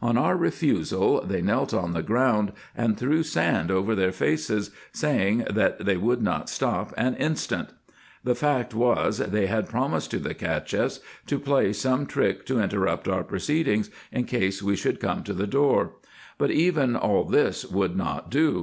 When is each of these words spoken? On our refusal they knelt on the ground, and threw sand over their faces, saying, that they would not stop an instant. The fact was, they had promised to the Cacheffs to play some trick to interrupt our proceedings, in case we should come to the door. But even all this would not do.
On 0.00 0.16
our 0.16 0.36
refusal 0.36 1.20
they 1.26 1.42
knelt 1.42 1.74
on 1.74 1.92
the 1.92 2.04
ground, 2.04 2.52
and 2.76 2.96
threw 2.96 3.24
sand 3.24 3.68
over 3.68 3.96
their 3.96 4.12
faces, 4.12 4.70
saying, 4.92 5.38
that 5.50 5.84
they 5.84 5.96
would 5.96 6.22
not 6.22 6.48
stop 6.48 6.94
an 6.96 7.16
instant. 7.16 7.70
The 8.22 8.36
fact 8.36 8.74
was, 8.76 9.18
they 9.18 9.46
had 9.48 9.68
promised 9.68 10.12
to 10.12 10.20
the 10.20 10.34
Cacheffs 10.34 11.00
to 11.26 11.38
play 11.40 11.72
some 11.72 12.06
trick 12.06 12.46
to 12.46 12.60
interrupt 12.60 13.08
our 13.08 13.24
proceedings, 13.24 13.90
in 14.12 14.26
case 14.26 14.62
we 14.62 14.76
should 14.76 15.00
come 15.00 15.24
to 15.24 15.32
the 15.34 15.48
door. 15.48 15.94
But 16.38 16.52
even 16.52 16.94
all 16.94 17.24
this 17.24 17.66
would 17.66 17.96
not 17.96 18.30
do. 18.30 18.60